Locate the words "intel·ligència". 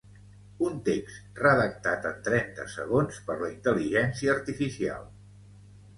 3.57-4.35